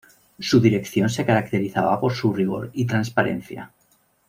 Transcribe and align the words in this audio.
Su 0.39 0.59
dirección 0.59 1.09
se 1.11 1.27
caracterizaba 1.27 1.99
por 1.99 2.11
su 2.13 2.33
rigor 2.33 2.71
y 2.73 2.87
transparencia. 2.87 3.71